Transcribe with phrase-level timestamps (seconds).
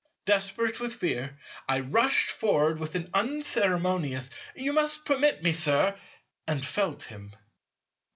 [0.25, 1.37] Desperate with fear,
[1.69, 5.95] I rushed forward with an unceremonious, "You must permit me, Sir—"
[6.47, 7.33] and felt him.